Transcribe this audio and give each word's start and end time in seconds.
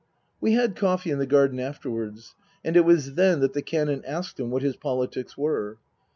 We 0.39 0.53
had 0.53 0.75
coffee 0.75 1.11
in 1.11 1.19
the 1.19 1.27
garden 1.27 1.59
afterwards. 1.59 2.33
And 2.65 2.75
it 2.75 2.85
was 2.85 3.13
then 3.13 3.39
that 3.41 3.53
the 3.53 3.61
Canon 3.61 4.03
asked 4.03 4.39
him 4.39 4.49
what 4.49 4.63
his 4.63 4.75
politics 4.75 5.37
were 5.37 5.77